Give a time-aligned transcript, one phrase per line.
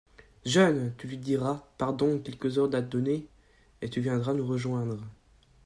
[0.45, 0.95] Jeune!
[0.97, 3.27] tu lui diras: "Pardon, quelques ordres à donner…"
[3.83, 4.97] et tu viendras nous rejoindre.